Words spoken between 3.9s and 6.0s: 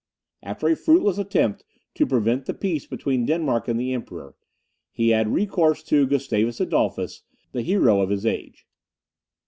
Emperor, he had recourse